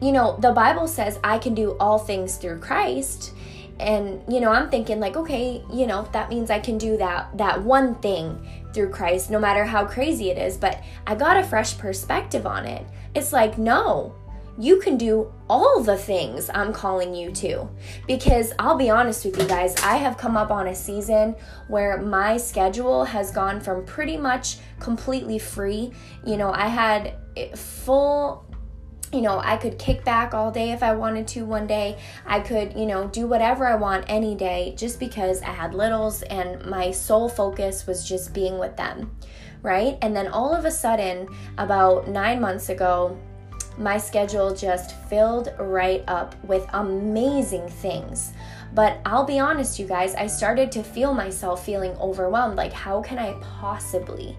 you 0.01 0.13
know, 0.13 0.37
the 0.39 0.53
Bible 0.53 0.89
says 0.89 1.19
I 1.23 1.39
can 1.39 1.55
do 1.55 1.77
all 1.79 1.99
things 1.99 2.37
through 2.37 2.61
Christ 2.61 3.35
and 3.81 4.21
you 4.29 4.41
know 4.41 4.51
i'm 4.51 4.69
thinking 4.69 4.99
like 4.99 5.17
okay 5.17 5.63
you 5.73 5.87
know 5.87 6.09
that 6.13 6.29
means 6.29 6.51
i 6.51 6.59
can 6.59 6.79
do 6.79 6.97
that 6.97 7.37
that 7.37 7.63
one 7.63 7.95
thing 7.97 8.39
through 8.75 8.91
christ 8.91 9.31
no 9.31 9.39
matter 9.39 9.65
how 9.65 9.85
crazy 9.85 10.31
it 10.31 10.39
is. 10.39 10.57
But 10.57 10.83
i 11.07 11.15
got 11.15 11.37
a 11.37 11.45
fresh 11.45 11.79
perspective 11.79 12.47
on 12.47 12.67
it. 12.67 12.87
It's 13.15 13.33
like 13.33 13.59
no 13.59 14.15
you 14.61 14.81
can 14.81 14.97
do 14.97 15.33
all 15.49 15.81
the 15.85 15.97
things 15.97 16.51
i'm 16.53 16.73
calling 16.73 17.15
you 17.15 17.31
to. 17.31 17.69
Because 18.07 18.53
i'll 18.59 18.77
be 18.77 18.91
honest 18.91 19.25
with 19.25 19.39
you 19.39 19.47
guys 19.47 19.77
i 19.83 19.97
have 19.97 20.19
come 20.19 20.37
up 20.37 20.51
on 20.51 20.69
a 20.69 20.75
season 20.75 21.37
where 21.69 21.99
my 21.99 22.37
schedule 22.37 23.05
has 23.05 23.31
gone 23.31 23.61
from 23.61 23.85
pretty 23.85 24.17
much 24.17 24.59
completely 24.81 25.39
free. 25.39 25.93
You 26.27 26.37
know 26.37 26.51
i 26.51 26.67
had 26.67 27.15
full 27.55 28.48
you 29.13 29.23
know, 29.23 29.39
I 29.39 29.57
could 29.57 29.79
kick 29.79 30.05
back 30.05 30.35
all 30.35 30.51
day 30.51 30.73
if 30.73 30.83
I 30.83 30.95
wanted 30.95 31.27
to 31.29 31.45
one 31.45 31.67
day. 31.67 31.99
I 32.27 32.41
could, 32.41 32.75
you 32.75 32.87
know, 32.87 33.09
do 33.09 33.27
whatever 33.27 33.67
I 33.67 33.75
want 33.75 34.05
any 34.09 34.35
day 34.35 34.75
just 34.77 35.01
because 35.01 35.41
I 35.43 35.51
had 35.51 35.75
littles 35.75 36.23
and 36.23 36.65
my 36.67 36.91
sole 36.91 37.29
focus 37.29 37.87
was 37.87 38.07
just 38.07 38.35
being 38.35 38.59
with 38.59 38.77
them, 38.77 39.17
right? 39.63 39.97
And 40.03 40.15
then 40.15 40.29
all 40.29 40.55
of 40.55 40.65
a 40.65 40.71
sudden, 40.71 41.29
about 41.57 42.09
nine 42.09 42.41
months 42.41 42.69
ago, 42.69 43.19
my 43.79 43.97
schedule 43.97 44.55
just 44.55 44.97
filled 45.09 45.55
right 45.59 46.05
up 46.09 46.35
with 46.45 46.69
amazing 46.73 47.69
things. 47.69 48.33
But 48.75 49.01
I'll 49.07 49.25
be 49.25 49.39
honest, 49.39 49.79
you 49.79 49.87
guys, 49.87 50.15
I 50.15 50.27
started 50.27 50.71
to 50.73 50.83
feel 50.83 51.15
myself 51.15 51.65
feeling 51.65 51.93
overwhelmed. 51.93 52.57
Like, 52.57 52.73
how 52.73 53.01
can 53.01 53.19
I 53.19 53.33
possibly 53.41 54.37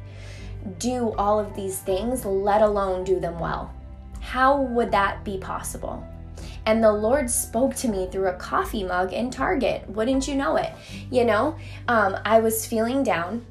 do 0.78 1.14
all 1.14 1.40
of 1.40 1.56
these 1.56 1.80
things, 1.80 2.26
let 2.26 2.62
alone 2.62 3.04
do 3.04 3.20
them 3.20 3.40
well? 3.40 3.74
How 4.30 4.62
would 4.62 4.92
that 4.92 5.24
be 5.24 5.40
possible? 5.40 6.06
And 6.68 6.84
the 6.84 6.92
Lord 6.92 7.32
spoke 7.32 7.74
to 7.78 7.88
me 7.88 8.08
through 8.12 8.28
a 8.28 8.34
coffee 8.34 8.84
mug 8.84 9.12
in 9.12 9.32
Target. 9.32 9.90
Wouldn't 9.90 10.28
you 10.28 10.36
know 10.36 10.56
it? 10.58 10.72
You 11.10 11.26
know, 11.26 11.58
um, 11.88 12.16
I 12.26 12.40
was 12.40 12.64
feeling 12.64 13.02
down. 13.02 13.44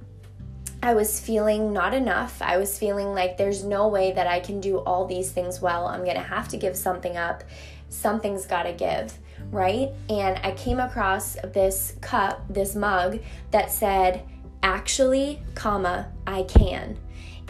I 0.80 0.94
was 0.94 1.18
feeling 1.18 1.72
not 1.72 1.94
enough. 1.94 2.40
I 2.40 2.58
was 2.58 2.78
feeling 2.78 3.08
like 3.08 3.36
there's 3.36 3.64
no 3.64 3.88
way 3.88 4.12
that 4.12 4.28
I 4.28 4.38
can 4.38 4.60
do 4.60 4.78
all 4.78 5.04
these 5.04 5.32
things 5.32 5.60
well. 5.60 5.88
I'm 5.88 6.04
going 6.04 6.14
to 6.14 6.22
have 6.22 6.46
to 6.50 6.56
give 6.56 6.76
something 6.76 7.16
up. 7.16 7.42
Something's 7.88 8.46
got 8.46 8.62
to 8.62 8.72
give, 8.72 9.18
right? 9.50 9.90
And 10.08 10.38
I 10.44 10.52
came 10.52 10.78
across 10.78 11.34
this 11.42 11.96
cup, 12.00 12.44
this 12.48 12.76
mug 12.76 13.18
that 13.50 13.72
said, 13.72 14.22
actually, 14.62 15.42
comma, 15.56 16.12
I 16.24 16.44
can. 16.44 16.96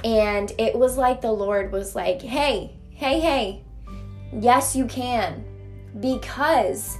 And 0.03 0.51
it 0.57 0.75
was 0.75 0.97
like 0.97 1.21
the 1.21 1.33
Lord 1.33 1.73
was 1.73 1.95
like, 1.95 2.23
hey, 2.23 2.78
hey, 2.99 3.21
hey, 3.21 3.63
yes, 4.33 4.75
you 4.75 4.85
can. 4.85 5.45
Because 6.01 6.99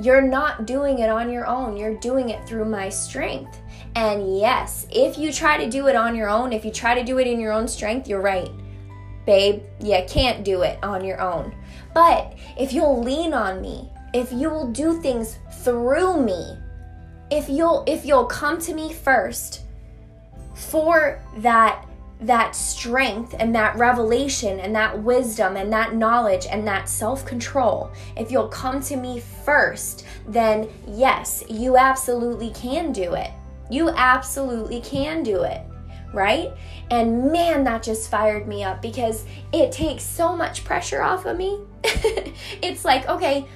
you're 0.00 0.22
not 0.22 0.64
doing 0.64 1.00
it 1.00 1.10
on 1.10 1.30
your 1.30 1.46
own, 1.46 1.76
you're 1.76 1.98
doing 1.98 2.30
it 2.30 2.48
through 2.48 2.64
my 2.64 2.88
strength. 2.88 3.60
And 3.94 4.38
yes, 4.38 4.86
if 4.90 5.18
you 5.18 5.30
try 5.30 5.62
to 5.62 5.70
do 5.70 5.88
it 5.88 5.96
on 5.96 6.16
your 6.16 6.30
own, 6.30 6.54
if 6.54 6.64
you 6.64 6.70
try 6.70 6.94
to 6.94 7.04
do 7.04 7.18
it 7.18 7.26
in 7.26 7.38
your 7.38 7.52
own 7.52 7.68
strength, 7.68 8.08
you're 8.08 8.22
right. 8.22 8.48
Babe, 9.26 9.62
you 9.82 10.02
can't 10.08 10.44
do 10.44 10.62
it 10.62 10.78
on 10.82 11.04
your 11.04 11.20
own. 11.20 11.54
But 11.92 12.38
if 12.58 12.72
you'll 12.72 13.02
lean 13.02 13.34
on 13.34 13.60
me, 13.60 13.90
if 14.14 14.32
you 14.32 14.48
will 14.48 14.72
do 14.72 14.98
things 15.02 15.38
through 15.62 16.22
me, 16.22 16.56
if 17.30 17.50
you'll 17.50 17.84
if 17.86 18.06
you'll 18.06 18.24
come 18.24 18.58
to 18.62 18.72
me 18.74 18.94
first 18.94 19.64
for 20.54 21.20
that 21.38 21.86
that 22.20 22.54
strength 22.54 23.34
and 23.38 23.54
that 23.54 23.76
revelation 23.76 24.60
and 24.60 24.74
that 24.74 25.02
wisdom 25.02 25.56
and 25.56 25.72
that 25.72 25.94
knowledge 25.94 26.46
and 26.50 26.66
that 26.66 26.88
self 26.88 27.24
control, 27.26 27.90
if 28.16 28.30
you'll 28.30 28.48
come 28.48 28.80
to 28.82 28.96
me 28.96 29.20
first, 29.20 30.06
then 30.28 30.68
yes, 30.86 31.44
you 31.48 31.76
absolutely 31.76 32.50
can 32.50 32.92
do 32.92 33.14
it. 33.14 33.30
You 33.70 33.90
absolutely 33.90 34.80
can 34.80 35.22
do 35.22 35.42
it, 35.42 35.62
right? 36.12 36.52
And 36.90 37.32
man, 37.32 37.64
that 37.64 37.82
just 37.82 38.10
fired 38.10 38.46
me 38.46 38.62
up 38.62 38.82
because 38.82 39.24
it 39.52 39.72
takes 39.72 40.02
so 40.02 40.36
much 40.36 40.64
pressure 40.64 41.02
off 41.02 41.24
of 41.26 41.36
me. 41.36 41.60
it's 42.62 42.84
like, 42.84 43.08
okay, 43.08 43.46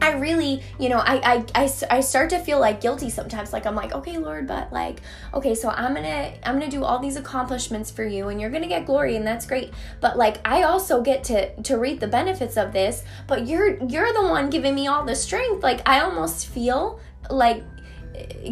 I 0.00 0.12
really, 0.12 0.62
you 0.78 0.88
know, 0.88 0.98
I, 0.98 1.44
I, 1.54 1.62
I, 1.64 1.72
I 1.90 2.00
start 2.00 2.30
to 2.30 2.38
feel 2.38 2.60
like 2.60 2.80
guilty 2.80 3.10
sometimes. 3.10 3.52
Like 3.52 3.66
I'm 3.66 3.74
like, 3.74 3.92
okay, 3.92 4.18
Lord, 4.18 4.46
but 4.46 4.72
like, 4.72 5.00
okay, 5.34 5.54
so 5.54 5.70
I'm 5.70 5.94
gonna, 5.94 6.32
I'm 6.44 6.58
gonna 6.58 6.70
do 6.70 6.84
all 6.84 6.98
these 6.98 7.16
accomplishments 7.16 7.90
for 7.90 8.04
you, 8.04 8.28
and 8.28 8.40
you're 8.40 8.50
gonna 8.50 8.68
get 8.68 8.86
glory, 8.86 9.16
and 9.16 9.26
that's 9.26 9.46
great. 9.46 9.72
But 10.00 10.16
like, 10.16 10.46
I 10.46 10.62
also 10.62 11.02
get 11.02 11.24
to 11.24 11.54
to 11.62 11.76
reap 11.76 12.00
the 12.00 12.08
benefits 12.08 12.56
of 12.56 12.72
this. 12.72 13.04
But 13.26 13.46
you're 13.46 13.82
you're 13.84 14.12
the 14.12 14.22
one 14.22 14.50
giving 14.50 14.74
me 14.74 14.86
all 14.86 15.04
the 15.04 15.16
strength. 15.16 15.62
Like 15.62 15.86
I 15.88 16.00
almost 16.00 16.46
feel 16.46 17.00
like 17.30 17.62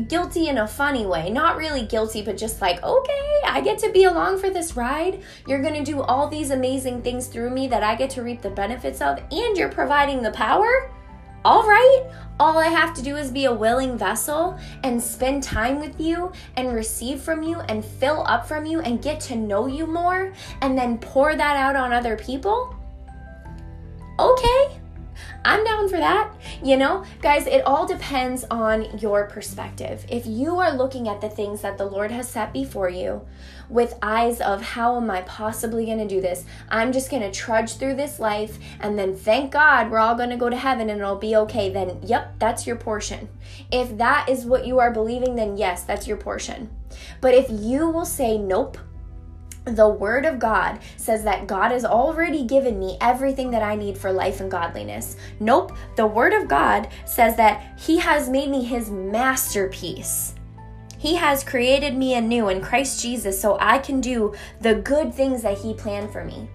guilty 0.08 0.48
in 0.48 0.58
a 0.58 0.66
funny 0.66 1.06
way. 1.06 1.30
Not 1.30 1.56
really 1.56 1.82
guilty, 1.82 2.22
but 2.22 2.36
just 2.36 2.60
like, 2.60 2.82
okay, 2.82 3.40
I 3.44 3.60
get 3.60 3.78
to 3.80 3.90
be 3.90 4.04
along 4.04 4.38
for 4.38 4.50
this 4.50 4.76
ride. 4.76 5.22
You're 5.46 5.62
going 5.62 5.74
to 5.74 5.82
do 5.82 6.02
all 6.02 6.28
these 6.28 6.50
amazing 6.50 7.02
things 7.02 7.26
through 7.26 7.50
me 7.50 7.68
that 7.68 7.82
I 7.82 7.94
get 7.94 8.10
to 8.10 8.22
reap 8.22 8.42
the 8.42 8.50
benefits 8.50 9.00
of, 9.00 9.18
and 9.30 9.56
you're 9.56 9.68
providing 9.68 10.22
the 10.22 10.30
power 10.32 10.90
all 11.46 11.62
right, 11.62 12.10
all 12.40 12.58
I 12.58 12.66
have 12.66 12.92
to 12.94 13.02
do 13.02 13.14
is 13.14 13.30
be 13.30 13.44
a 13.44 13.54
willing 13.54 13.96
vessel 13.96 14.58
and 14.82 15.00
spend 15.00 15.44
time 15.44 15.78
with 15.78 16.00
you 16.00 16.32
and 16.56 16.74
receive 16.74 17.20
from 17.20 17.44
you 17.44 17.60
and 17.60 17.84
fill 17.84 18.24
up 18.26 18.48
from 18.48 18.66
you 18.66 18.80
and 18.80 19.00
get 19.00 19.20
to 19.20 19.36
know 19.36 19.68
you 19.68 19.86
more 19.86 20.32
and 20.60 20.76
then 20.76 20.98
pour 20.98 21.36
that 21.36 21.56
out 21.56 21.76
on 21.76 21.92
other 21.92 22.16
people. 22.16 22.74
Okay. 24.18 24.80
I'm 25.44 25.64
down 25.64 25.88
for 25.88 25.96
that. 25.98 26.32
You 26.62 26.76
know, 26.76 27.04
guys, 27.20 27.46
it 27.46 27.62
all 27.62 27.86
depends 27.86 28.44
on 28.50 28.98
your 28.98 29.26
perspective. 29.26 30.04
If 30.08 30.26
you 30.26 30.58
are 30.58 30.76
looking 30.76 31.08
at 31.08 31.20
the 31.20 31.28
things 31.28 31.62
that 31.62 31.78
the 31.78 31.86
Lord 31.86 32.10
has 32.10 32.28
set 32.28 32.52
before 32.52 32.88
you 32.88 33.22
with 33.68 33.98
eyes 34.02 34.40
of 34.40 34.62
how 34.62 34.96
am 34.96 35.10
I 35.10 35.22
possibly 35.22 35.86
going 35.86 35.98
to 35.98 36.06
do 36.06 36.20
this? 36.20 36.44
I'm 36.68 36.92
just 36.92 37.10
going 37.10 37.22
to 37.22 37.30
trudge 37.30 37.76
through 37.76 37.96
this 37.96 38.20
life 38.20 38.58
and 38.80 38.98
then 38.98 39.16
thank 39.16 39.52
God 39.52 39.90
we're 39.90 39.98
all 39.98 40.14
going 40.14 40.30
to 40.30 40.36
go 40.36 40.48
to 40.48 40.56
heaven 40.56 40.90
and 40.90 41.00
it'll 41.00 41.16
be 41.16 41.36
okay. 41.36 41.70
Then, 41.70 42.00
yep, 42.02 42.34
that's 42.38 42.66
your 42.66 42.76
portion. 42.76 43.28
If 43.70 43.96
that 43.98 44.28
is 44.28 44.44
what 44.44 44.66
you 44.66 44.78
are 44.78 44.90
believing, 44.90 45.34
then 45.34 45.56
yes, 45.56 45.82
that's 45.82 46.06
your 46.06 46.16
portion. 46.16 46.70
But 47.20 47.34
if 47.34 47.46
you 47.50 47.88
will 47.88 48.04
say, 48.04 48.38
nope, 48.38 48.78
the 49.66 49.88
Word 49.88 50.24
of 50.24 50.38
God 50.38 50.78
says 50.96 51.24
that 51.24 51.46
God 51.46 51.72
has 51.72 51.84
already 51.84 52.44
given 52.44 52.78
me 52.78 52.96
everything 53.00 53.50
that 53.50 53.62
I 53.62 53.74
need 53.74 53.98
for 53.98 54.12
life 54.12 54.40
and 54.40 54.50
godliness. 54.50 55.16
Nope, 55.40 55.76
the 55.96 56.06
Word 56.06 56.32
of 56.32 56.48
God 56.48 56.88
says 57.04 57.36
that 57.36 57.78
He 57.78 57.98
has 57.98 58.28
made 58.28 58.48
me 58.48 58.64
His 58.64 58.90
masterpiece. 58.90 60.34
He 60.98 61.16
has 61.16 61.44
created 61.44 61.96
me 61.96 62.14
anew 62.14 62.48
in 62.48 62.62
Christ 62.62 63.02
Jesus 63.02 63.40
so 63.40 63.58
I 63.60 63.78
can 63.78 64.00
do 64.00 64.34
the 64.60 64.76
good 64.76 65.12
things 65.12 65.42
that 65.42 65.58
He 65.58 65.74
planned 65.74 66.10
for 66.10 66.24
me. 66.24 66.48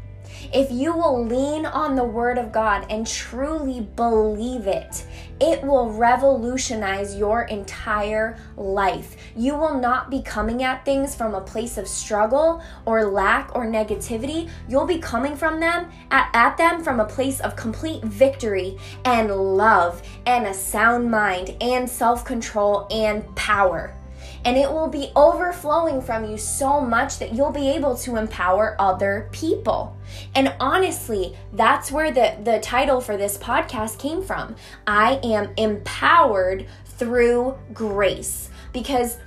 If 0.54 0.70
you 0.70 0.94
will 0.94 1.26
lean 1.26 1.66
on 1.66 1.96
the 1.96 2.04
Word 2.04 2.38
of 2.38 2.52
God 2.52 2.86
and 2.90 3.08
truly 3.08 3.80
believe 3.80 4.68
it, 4.68 5.06
it 5.40 5.64
will 5.64 5.90
revolutionize 5.92 7.16
your 7.16 7.44
entire 7.44 8.38
life. 8.58 9.16
You 9.34 9.56
will 9.56 9.80
not 9.80 10.10
be 10.10 10.22
coming 10.22 10.62
at 10.64 10.84
things 10.84 11.16
from 11.16 11.36
a 11.36 11.42
place 11.42 11.78
of 11.78 11.88
struggle 11.88 12.62
or 12.86 13.06
lack 13.06 13.56
or 13.56 13.66
negativity. 13.66 14.50
You'll 14.68 14.86
be 14.86 15.00
coming 15.00 15.38
from 15.38 15.62
them 15.62 15.90
at, 16.12 16.30
at 16.34 16.58
them 16.58 16.84
from 16.84 17.00
a 17.00 17.06
place 17.06 17.40
of 17.40 17.56
complete 17.56 18.04
victory 18.04 18.78
and 19.06 19.32
love 19.32 20.02
and 20.26 20.48
a 20.48 20.54
sound 20.54 21.10
mind 21.10 21.56
and 21.62 21.90
self-control 21.90 22.88
and 22.92 23.24
power 23.38 23.96
and 24.46 24.58
it 24.58 24.72
will 24.72 24.88
be 24.88 25.12
overflowing 25.16 26.02
from 26.02 26.26
you 26.26 26.38
so 26.38 26.82
much 26.82 27.20
that 27.20 27.34
you'll 27.34 27.52
be 27.52 27.70
able 27.70 27.96
to 27.98 28.16
empower 28.18 28.76
other 28.80 29.30
people. 29.32 29.96
And 30.36 30.54
honestly, 30.60 31.36
that's 31.54 31.92
where 31.92 32.12
the, 32.12 32.38
the 32.44 32.60
title 32.60 33.02
for 33.02 33.18
this 33.18 33.38
podcast 33.38 34.00
came 34.00 34.22
from. 34.22 34.56
I 34.88 35.20
am 35.24 35.54
empowered 35.58 36.68
through 36.86 37.58
grace 37.74 38.50
because 38.74 39.18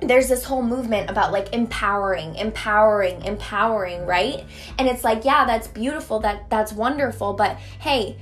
there's 0.00 0.28
this 0.28 0.44
whole 0.44 0.62
movement 0.62 1.08
about 1.08 1.32
like 1.32 1.54
empowering 1.54 2.34
empowering 2.34 3.24
empowering 3.24 4.04
right 4.04 4.44
and 4.78 4.86
it's 4.86 5.02
like 5.02 5.24
yeah 5.24 5.46
that's 5.46 5.68
beautiful 5.68 6.20
that 6.20 6.50
that's 6.50 6.70
wonderful 6.70 7.32
but 7.32 7.56
hey 7.78 8.18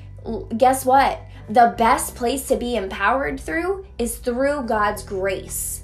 guess 0.57 0.85
what 0.85 1.21
the 1.49 1.75
best 1.77 2.15
place 2.15 2.47
to 2.49 2.57
be 2.57 2.77
empowered 2.77 3.39
through 3.39 3.87
is 3.99 4.17
through 4.17 4.63
God's 4.63 5.03
grace 5.03 5.84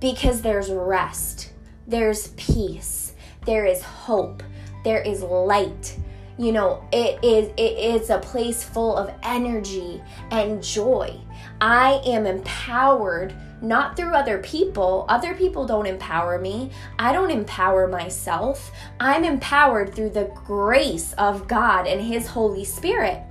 because 0.00 0.42
there's 0.42 0.70
rest, 0.70 1.52
there's 1.86 2.28
peace, 2.28 3.14
there 3.46 3.66
is 3.66 3.82
hope, 3.82 4.42
there 4.84 5.02
is 5.02 5.22
light. 5.22 5.98
You 6.38 6.52
know, 6.52 6.84
it 6.92 7.18
is 7.24 7.48
it 7.56 7.78
is 7.78 8.10
a 8.10 8.18
place 8.18 8.62
full 8.62 8.96
of 8.96 9.12
energy 9.24 10.00
and 10.30 10.62
joy. 10.62 11.18
I 11.60 12.00
am 12.06 12.26
empowered 12.26 13.34
not 13.60 13.96
through 13.96 14.14
other 14.14 14.38
people. 14.38 15.04
Other 15.08 15.34
people 15.34 15.66
don't 15.66 15.86
empower 15.86 16.38
me. 16.38 16.70
I 16.98 17.12
don't 17.12 17.30
empower 17.30 17.88
myself. 17.88 18.70
I'm 19.00 19.24
empowered 19.24 19.94
through 19.94 20.10
the 20.10 20.30
grace 20.44 21.12
of 21.14 21.48
God 21.48 21.86
and 21.86 22.00
His 22.00 22.26
Holy 22.26 22.64
Spirit. 22.64 23.22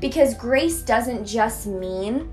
Because 0.00 0.34
grace 0.34 0.82
doesn't 0.82 1.26
just 1.26 1.66
mean 1.66 2.32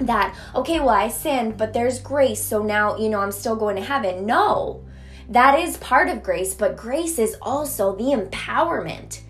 that, 0.00 0.36
okay, 0.54 0.80
well, 0.80 0.90
I 0.90 1.08
sinned, 1.08 1.56
but 1.56 1.72
there's 1.72 1.98
grace, 2.00 2.42
so 2.42 2.62
now, 2.62 2.96
you 2.96 3.08
know, 3.08 3.20
I'm 3.20 3.32
still 3.32 3.56
going 3.56 3.76
to 3.76 3.82
heaven. 3.82 4.26
No, 4.26 4.84
that 5.28 5.58
is 5.58 5.76
part 5.76 6.08
of 6.08 6.22
grace, 6.22 6.54
but 6.54 6.76
grace 6.76 7.18
is 7.18 7.36
also 7.40 7.94
the 7.94 8.04
empowerment. 8.04 9.20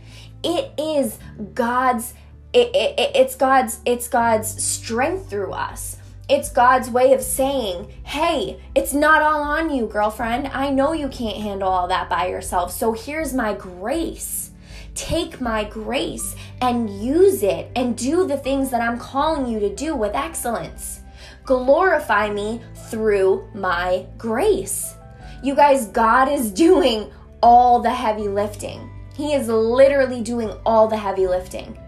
It 0.43 0.73
is 0.79 1.19
God's 1.55 2.15
it, 2.53 2.75
it, 2.75 3.13
it's 3.15 3.37
God's 3.37 3.81
it's 3.85 4.09
God's 4.09 4.63
strength 4.63 5.31
through 5.31 5.53
us. 5.53 5.99
It's 6.29 6.51
God's 6.51 6.89
way 6.89 7.13
of 7.13 7.23
saying, 7.23 7.93
"Hey, 8.05 8.61
it's 8.75 8.93
not 8.93 9.23
all 9.23 9.43
on 9.43 9.71
you, 9.71 9.87
girlfriend. 9.87 10.49
I 10.49 10.71
know 10.71 10.93
you 10.93 11.09
can't 11.09 11.37
handle 11.37 11.69
all 11.69 11.89
that 11.89 12.09
by 12.09 12.29
yourself. 12.29 12.73
So 12.73 12.93
here's 12.93 13.35
my 13.35 13.53
grace 13.55 14.51
take 14.95 15.41
my 15.41 15.65
grace 15.65 16.35
and 16.61 16.91
use 17.03 17.43
it 17.43 17.71
and 17.75 17.97
do 17.97 18.27
the 18.27 18.37
things 18.37 18.71
that 18.71 18.81
I'm 18.81 18.99
calling 18.99 19.47
you 19.47 19.61
to 19.61 19.75
do 19.75 19.95
with 19.95 20.15
excellence. 20.15 21.01
Glorify 21.45 22.31
me 22.31 22.61
through 22.91 23.49
my 23.55 24.07
grace. 24.19 24.95
You 25.43 25.55
guys, 25.55 25.87
God 25.87 26.29
is 26.29 26.51
doing 26.67 27.11
all 27.43 27.81
the 27.81 27.91
heavy 27.91 28.29
lifting. 28.29 28.91
He 29.15 29.35
is 29.35 29.49
literally 29.49 30.23
doing 30.23 30.51
all 30.65 30.89
the 30.89 30.97
heavy 30.97 31.27
lifting. 31.27 31.79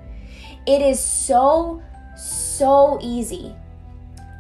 It 0.67 0.81
is 0.81 1.01
so, 1.01 1.83
so 2.17 2.99
easy 3.03 3.55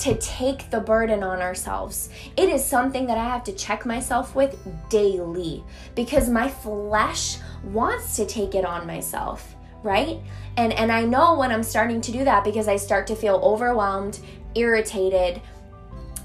to 0.02 0.16
take 0.18 0.68
the 0.70 0.80
burden 0.80 1.22
on 1.22 1.40
ourselves. 1.40 2.10
It 2.36 2.48
is 2.48 2.64
something 2.64 3.06
that 3.06 3.18
I 3.18 3.24
have 3.24 3.44
to 3.44 3.52
check 3.52 3.86
myself 3.86 4.34
with 4.34 4.58
daily 4.88 5.62
because 5.94 6.28
my 6.28 6.48
flesh 6.48 7.38
wants 7.62 8.16
to 8.16 8.26
take 8.26 8.56
it 8.56 8.64
on 8.64 8.84
myself, 8.84 9.54
right? 9.82 10.20
And 10.56 10.72
and 10.72 10.92
I 10.92 11.04
know 11.04 11.38
when 11.38 11.50
I'm 11.50 11.62
starting 11.62 12.00
to 12.02 12.12
do 12.12 12.24
that 12.24 12.44
because 12.44 12.68
I 12.68 12.76
start 12.76 13.06
to 13.08 13.16
feel 13.16 13.36
overwhelmed, 13.42 14.20
irritated, 14.54 15.40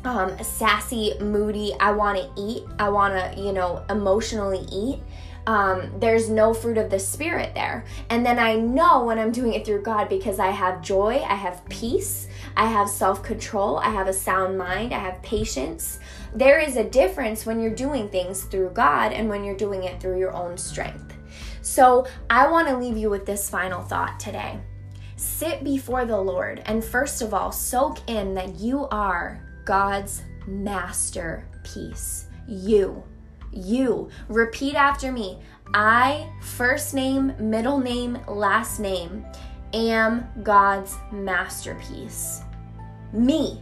um, 0.04 0.42
sassy, 0.44 1.14
moody. 1.20 1.74
I 1.80 1.92
want 1.92 2.18
to 2.18 2.42
eat. 2.42 2.64
I 2.80 2.90
want 2.90 3.14
to, 3.14 3.42
you 3.42 3.54
know, 3.54 3.84
emotionally 3.90 4.66
eat. 4.72 5.00
Um, 5.48 5.94
there's 6.02 6.30
no 6.30 6.54
fruit 6.54 6.78
of 6.78 6.90
the 6.90 7.00
spirit 7.00 7.56
there. 7.56 7.86
And 8.10 8.26
then 8.26 8.38
I 8.38 8.56
know 8.56 9.06
when 9.06 9.18
I'm 9.18 9.32
doing 9.32 9.54
it 9.54 9.66
through 9.66 9.82
God 9.82 10.10
because 10.10 10.40
I 10.40 10.50
have 10.50 10.82
joy, 10.82 11.24
I 11.26 11.36
have 11.36 11.64
peace, 11.70 12.28
I 12.58 12.66
have 12.66 12.90
self 12.90 13.24
control, 13.24 13.78
I 13.78 13.90
have 13.90 14.08
a 14.08 14.14
sound 14.14 14.58
mind, 14.58 14.94
I 14.94 15.00
have 15.00 15.22
patience. 15.22 16.00
There 16.36 16.60
is 16.60 16.76
a 16.76 16.84
difference 16.84 17.46
when 17.46 17.62
you're 17.62 17.74
doing 17.74 18.10
things 18.10 18.44
through 18.44 18.72
God 18.72 19.14
and 19.14 19.30
when 19.30 19.46
you're 19.46 19.56
doing 19.56 19.86
it 19.86 20.02
through 20.02 20.20
your 20.20 20.34
own 20.34 20.58
strength. 20.58 21.07
So 21.68 22.08
I 22.30 22.48
want 22.48 22.70
to 22.70 22.78
leave 22.78 22.98
you 22.98 23.10
with 23.10 23.26
this 23.26 23.50
final 23.50 23.84
thought 23.84 24.22
today. 24.22 24.58
Sit 25.18 25.66
before 25.66 26.06
the 26.06 26.20
Lord 26.20 26.64
and 26.66 26.84
first 26.84 27.22
of 27.22 27.34
all, 27.34 27.52
soak 27.52 28.00
in 28.10 28.34
that 28.36 28.58
you 28.58 28.88
are 28.88 29.46
God's 29.66 30.24
masterpiece. 30.48 32.28
You. 32.48 33.04
You. 33.52 34.10
Repeat 34.30 34.76
after 34.76 35.12
me. 35.12 35.42
I, 35.74 36.32
first 36.42 36.94
name, 36.94 37.34
middle 37.38 37.80
name, 37.80 38.18
last 38.30 38.80
name, 38.80 39.26
am 39.74 40.26
God's 40.44 40.96
masterpiece. 41.12 42.44
Me. 43.12 43.62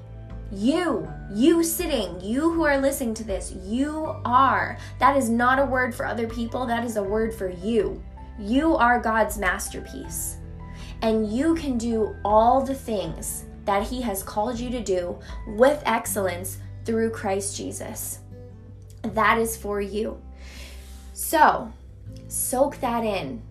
You, 0.55 1.11
you 1.33 1.63
sitting, 1.65 2.21
you 2.21 2.49
who 2.49 2.63
are 2.63 2.79
listening 2.79 3.13
to 3.15 3.25
this, 3.25 3.51
you 3.51 4.15
are. 4.23 4.77
That 4.99 5.17
is 5.17 5.29
not 5.29 5.59
a 5.59 5.65
word 5.65 5.93
for 5.93 6.05
other 6.05 6.27
people, 6.27 6.65
that 6.65 6.85
is 6.85 6.95
a 6.95 7.03
word 7.03 7.33
for 7.33 7.49
you. 7.49 8.01
You 8.39 8.77
are 8.77 9.01
God's 9.01 9.37
masterpiece. 9.37 10.37
And 11.01 11.29
you 11.29 11.55
can 11.55 11.77
do 11.77 12.15
all 12.23 12.61
the 12.61 12.73
things 12.73 13.43
that 13.65 13.83
He 13.83 14.01
has 14.03 14.23
called 14.23 14.57
you 14.57 14.69
to 14.69 14.81
do 14.81 15.19
with 15.57 15.83
excellence 15.85 16.59
through 16.85 17.09
Christ 17.09 17.57
Jesus. 17.57 18.19
That 19.01 19.37
is 19.37 19.57
for 19.57 19.81
you. 19.81 20.21
So, 21.11 21.69
soak 22.29 22.79
that 22.79 23.03
in. 23.03 23.41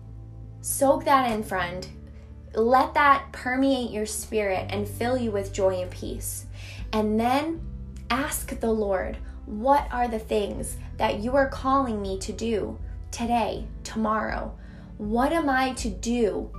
Soak 0.61 1.05
that 1.05 1.31
in, 1.31 1.43
friend. 1.43 1.87
Let 2.55 2.95
that 2.95 3.31
permeate 3.31 3.91
your 3.91 4.07
spirit 4.07 4.65
and 4.69 4.87
fill 4.87 5.17
you 5.17 5.29
with 5.29 5.53
joy 5.53 5.81
and 5.81 5.91
peace. 5.91 6.47
And 6.93 7.19
then 7.19 7.61
ask 8.09 8.59
the 8.59 8.71
Lord, 8.71 9.17
what 9.45 9.87
are 9.91 10.07
the 10.07 10.19
things 10.19 10.77
that 10.97 11.19
you 11.19 11.35
are 11.35 11.49
calling 11.49 12.01
me 12.01 12.17
to 12.19 12.31
do 12.31 12.79
today, 13.11 13.65
tomorrow? 13.83 14.57
What 14.97 15.33
am 15.33 15.49
I 15.49 15.73
to 15.73 15.89
do 15.89 16.51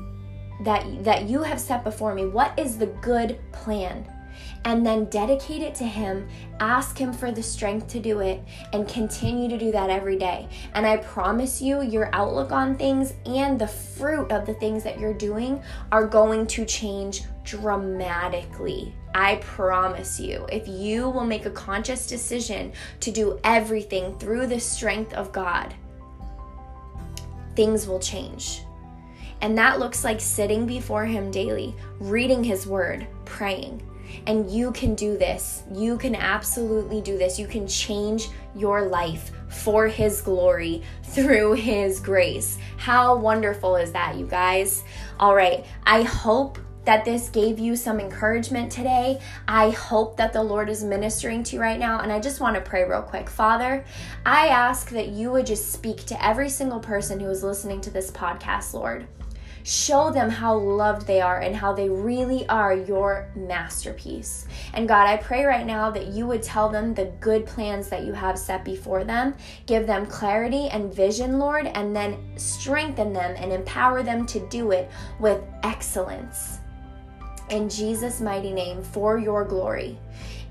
that 0.62 1.04
that 1.04 1.28
you 1.28 1.42
have 1.42 1.60
set 1.60 1.84
before 1.84 2.14
me 2.14 2.24
what 2.26 2.58
is 2.58 2.78
the 2.78 2.86
good 2.86 3.38
plan 3.52 4.10
and 4.64 4.84
then 4.84 5.04
dedicate 5.06 5.62
it 5.62 5.74
to 5.74 5.84
him 5.84 6.28
ask 6.60 6.96
him 6.96 7.12
for 7.12 7.30
the 7.30 7.42
strength 7.42 7.86
to 7.88 8.00
do 8.00 8.20
it 8.20 8.42
and 8.72 8.88
continue 8.88 9.48
to 9.48 9.58
do 9.58 9.70
that 9.70 9.90
every 9.90 10.16
day 10.16 10.48
and 10.74 10.86
i 10.86 10.96
promise 10.96 11.60
you 11.60 11.82
your 11.82 12.08
outlook 12.12 12.52
on 12.52 12.76
things 12.76 13.14
and 13.26 13.58
the 13.58 13.68
fruit 13.68 14.30
of 14.32 14.46
the 14.46 14.54
things 14.54 14.82
that 14.82 14.98
you're 14.98 15.14
doing 15.14 15.62
are 15.92 16.06
going 16.06 16.46
to 16.46 16.64
change 16.64 17.22
dramatically 17.44 18.94
I 19.16 19.36
promise 19.36 20.20
you, 20.20 20.46
if 20.52 20.68
you 20.68 21.08
will 21.08 21.24
make 21.24 21.46
a 21.46 21.50
conscious 21.50 22.06
decision 22.06 22.70
to 23.00 23.10
do 23.10 23.40
everything 23.44 24.18
through 24.18 24.46
the 24.46 24.60
strength 24.60 25.14
of 25.14 25.32
God, 25.32 25.72
things 27.54 27.88
will 27.88 27.98
change. 27.98 28.60
And 29.40 29.56
that 29.56 29.78
looks 29.78 30.04
like 30.04 30.20
sitting 30.20 30.66
before 30.66 31.06
Him 31.06 31.30
daily, 31.30 31.74
reading 31.98 32.44
His 32.44 32.66
Word, 32.66 33.06
praying. 33.24 33.82
And 34.26 34.50
you 34.50 34.72
can 34.72 34.94
do 34.94 35.16
this. 35.16 35.62
You 35.72 35.98
can 35.98 36.14
absolutely 36.14 37.00
do 37.00 37.18
this. 37.18 37.38
You 37.38 37.46
can 37.46 37.66
change 37.66 38.28
your 38.54 38.86
life 38.86 39.30
for 39.48 39.86
His 39.86 40.20
glory 40.20 40.82
through 41.04 41.54
His 41.54 42.00
grace. 42.00 42.58
How 42.76 43.16
wonderful 43.16 43.76
is 43.76 43.92
that, 43.92 44.16
you 44.16 44.26
guys? 44.26 44.84
All 45.18 45.34
right. 45.34 45.64
I 45.84 46.02
hope 46.02 46.58
that 46.86 47.04
this 47.04 47.28
gave 47.28 47.58
you 47.58 47.76
some 47.76 48.00
encouragement 48.00 48.70
today. 48.70 49.20
I 49.46 49.70
hope 49.70 50.16
that 50.16 50.32
the 50.32 50.42
Lord 50.42 50.70
is 50.70 50.84
ministering 50.84 51.42
to 51.44 51.56
you 51.56 51.60
right 51.60 51.78
now. 51.78 52.00
And 52.00 52.12
I 52.12 52.20
just 52.20 52.40
want 52.40 52.54
to 52.54 52.60
pray 52.60 52.84
real 52.84 53.02
quick. 53.02 53.28
Father, 53.28 53.84
I 54.24 54.48
ask 54.48 54.90
that 54.90 55.08
you 55.08 55.32
would 55.32 55.46
just 55.46 55.72
speak 55.72 56.04
to 56.06 56.24
every 56.24 56.48
single 56.48 56.78
person 56.78 57.18
who 57.18 57.28
is 57.28 57.42
listening 57.42 57.80
to 57.82 57.90
this 57.90 58.10
podcast, 58.12 58.72
Lord. 58.72 59.08
Show 59.66 60.12
them 60.12 60.30
how 60.30 60.54
loved 60.54 61.08
they 61.08 61.20
are 61.20 61.40
and 61.40 61.56
how 61.56 61.72
they 61.72 61.88
really 61.88 62.48
are 62.48 62.72
your 62.72 63.28
masterpiece. 63.34 64.46
And 64.74 64.86
God, 64.86 65.08
I 65.08 65.16
pray 65.16 65.44
right 65.44 65.66
now 65.66 65.90
that 65.90 66.06
you 66.06 66.24
would 66.28 66.44
tell 66.44 66.68
them 66.68 66.94
the 66.94 67.06
good 67.18 67.44
plans 67.46 67.88
that 67.88 68.04
you 68.04 68.12
have 68.12 68.38
set 68.38 68.64
before 68.64 69.02
them. 69.02 69.34
Give 69.66 69.84
them 69.84 70.06
clarity 70.06 70.68
and 70.68 70.94
vision, 70.94 71.40
Lord, 71.40 71.66
and 71.66 71.96
then 71.96 72.16
strengthen 72.36 73.12
them 73.12 73.34
and 73.36 73.52
empower 73.52 74.04
them 74.04 74.24
to 74.26 74.48
do 74.50 74.70
it 74.70 74.88
with 75.18 75.42
excellence. 75.64 76.60
In 77.50 77.68
Jesus' 77.68 78.20
mighty 78.20 78.52
name, 78.52 78.84
for 78.84 79.18
your 79.18 79.44
glory. 79.44 79.98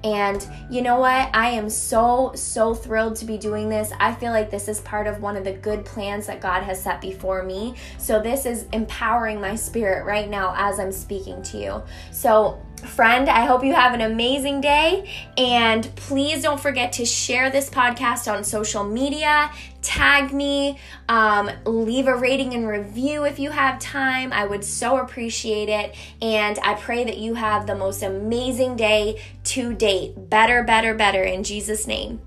And 0.05 0.47
you 0.69 0.83
know 0.83 0.99
what? 0.99 1.31
I 1.33 1.49
am 1.49 1.67
so, 1.67 2.31
so 2.35 2.75
thrilled 2.75 3.15
to 3.17 3.25
be 3.25 3.39
doing 3.39 3.69
this. 3.69 3.91
I 3.99 4.13
feel 4.13 4.31
like 4.31 4.51
this 4.51 4.67
is 4.67 4.79
part 4.81 5.07
of 5.07 5.19
one 5.19 5.35
of 5.35 5.43
the 5.43 5.53
good 5.53 5.83
plans 5.83 6.27
that 6.27 6.39
God 6.39 6.61
has 6.61 6.81
set 6.81 7.01
before 7.01 7.41
me. 7.41 7.73
So, 7.97 8.21
this 8.21 8.45
is 8.45 8.67
empowering 8.71 9.41
my 9.41 9.55
spirit 9.55 10.05
right 10.05 10.29
now 10.29 10.53
as 10.55 10.79
I'm 10.79 10.91
speaking 10.91 11.41
to 11.41 11.57
you. 11.57 11.83
So, 12.11 12.61
friend, 12.85 13.29
I 13.29 13.45
hope 13.45 13.63
you 13.63 13.73
have 13.73 13.93
an 13.93 14.01
amazing 14.01 14.61
day. 14.61 15.09
And 15.37 15.93
please 15.95 16.43
don't 16.43 16.59
forget 16.59 16.93
to 16.93 17.05
share 17.05 17.49
this 17.49 17.69
podcast 17.69 18.31
on 18.31 18.43
social 18.43 18.83
media 18.83 19.51
tag 19.85 20.33
me, 20.33 20.79
um, 21.07 21.49
leave 21.65 22.07
a 22.07 22.15
rating 22.15 22.53
and 22.53 22.67
review 22.67 23.23
if 23.23 23.39
you 23.39 23.51
have 23.51 23.79
time. 23.79 24.33
I 24.33 24.45
would 24.45 24.65
so 24.65 24.97
appreciate 24.97 25.69
it. 25.69 25.95
And 26.21 26.59
I 26.63 26.73
pray 26.73 27.03
that 27.03 27.17
you 27.17 27.35
have 27.35 27.67
the 27.67 27.75
most 27.75 28.01
amazing 28.03 28.75
day 28.75 29.21
to 29.45 29.73
date. 29.73 30.29
Better, 30.29 30.63
better, 30.63 30.95
better 30.95 31.23
in 31.23 31.43
Jesus' 31.43 31.87
name. 31.87 32.19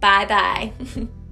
Bye 0.00 0.26
bye. 0.26 0.72